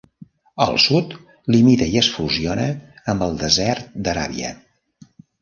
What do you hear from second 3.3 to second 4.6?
desert d'Aràbia.